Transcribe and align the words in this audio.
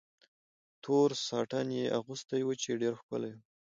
تور 0.83 1.09
ساټن 1.27 1.67
یې 1.79 1.85
اغوستی 1.99 2.41
و، 2.43 2.49
چې 2.61 2.69
ډېر 2.81 2.93
ښکلی 3.01 3.31
و. 3.33 3.37